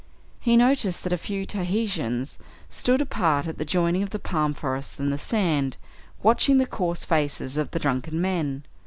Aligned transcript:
He 0.39 0.57
noticed 0.57 1.03
that 1.03 1.13
a 1.13 1.15
few 1.15 1.45
Tahitians 1.45 2.39
stood 2.69 3.01
apart 3.01 3.45
at 3.45 3.59
the 3.59 3.63
joining 3.65 4.01
of 4.01 4.09
the 4.09 4.17
palm 4.17 4.55
forests 4.55 4.99
and 4.99 5.13
the 5.13 5.17
sand, 5.19 5.77
watching 6.23 6.57
the 6.57 6.65
coarse 6.65 7.05
faces 7.05 7.55
of 7.55 7.69
the 7.69 7.77
drunken 7.77 8.19
men. 8.19 8.63